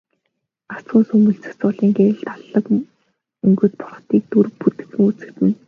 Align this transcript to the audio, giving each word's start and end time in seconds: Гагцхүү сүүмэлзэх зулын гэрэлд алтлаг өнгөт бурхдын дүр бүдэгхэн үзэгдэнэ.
Гагцхүү 0.69 1.01
сүүмэлзэх 1.07 1.53
зулын 1.59 1.91
гэрэлд 1.97 2.25
алтлаг 2.33 2.65
өнгөт 3.45 3.73
бурхдын 3.81 4.21
дүр 4.31 4.45
бүдэгхэн 4.59 5.01
үзэгдэнэ. 5.07 5.53